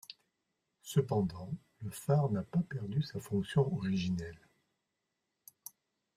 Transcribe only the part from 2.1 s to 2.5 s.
n’a